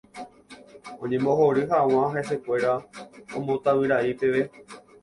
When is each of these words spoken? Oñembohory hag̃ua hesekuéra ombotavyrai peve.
Oñembohory 1.07 1.63
hag̃ua 1.75 2.03
hesekuéra 2.17 2.73
ombotavyrai 3.37 4.05
peve. 4.25 4.43